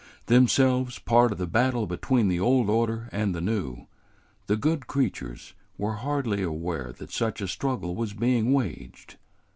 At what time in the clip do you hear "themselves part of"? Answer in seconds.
0.25-1.37